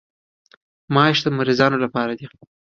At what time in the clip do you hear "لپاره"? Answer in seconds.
1.85-2.13